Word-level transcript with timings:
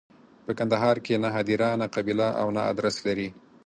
په 0.45 0.51
کندهار 0.59 0.97
کې 1.05 1.21
نه 1.23 1.29
هدیره، 1.35 1.69
نه 1.81 1.87
قبیله 1.95 2.27
او 2.41 2.47
نه 2.55 2.61
ادرس 2.71 2.95
لري. 3.05 3.29